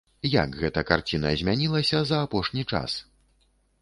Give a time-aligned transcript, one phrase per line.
[0.43, 2.91] Як гэта карціна змянілася за апошні час?